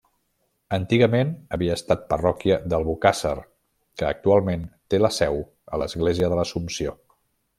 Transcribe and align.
Antigament 0.77 1.33
havia 1.57 1.75
estat 1.79 1.99
la 2.01 2.07
parròquia 2.13 2.57
d'Albocàsser, 2.73 3.35
que 4.01 4.09
actualment 4.09 4.65
té 4.93 5.01
la 5.03 5.13
seu 5.21 5.39
a 5.77 5.83
l'església 5.83 6.31
de 6.33 6.41
l'Assumpció. 6.41 6.97